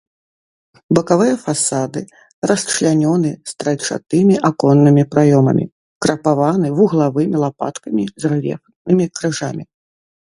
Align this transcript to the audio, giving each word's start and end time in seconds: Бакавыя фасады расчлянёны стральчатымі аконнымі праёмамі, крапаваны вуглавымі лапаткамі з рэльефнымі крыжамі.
Бакавыя 0.97 1.33
фасады 1.43 2.01
расчлянёны 2.51 3.31
стральчатымі 3.51 4.35
аконнымі 4.49 5.03
праёмамі, 5.13 5.65
крапаваны 6.05 6.67
вуглавымі 6.79 7.37
лапаткамі 7.45 8.03
з 8.25 8.33
рэльефнымі 8.33 9.05
крыжамі. 9.21 9.63